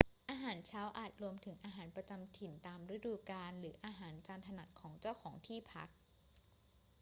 [0.29, 5.89] อาหารเช้าอาจรวมถึงอาหารประจำถิ่นตามฤดูกาล หรืออาหารจานถนัดของเจ้าของที่พัก